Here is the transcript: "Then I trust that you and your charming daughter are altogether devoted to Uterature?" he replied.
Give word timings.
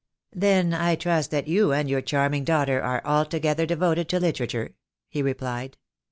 "Then 0.33 0.73
I 0.73 0.95
trust 0.95 1.29
that 1.29 1.47
you 1.47 1.71
and 1.73 1.87
your 1.87 2.01
charming 2.01 2.43
daughter 2.43 2.81
are 2.81 3.03
altogether 3.05 3.67
devoted 3.67 4.09
to 4.09 4.19
Uterature?" 4.19 4.73
he 5.11 5.21
replied. 5.21 5.77